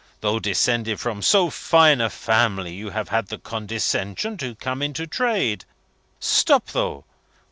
[0.21, 5.05] Though descended from so fine a family, you have had the condescension to come into
[5.05, 5.63] trade?
[6.19, 7.05] Stop though.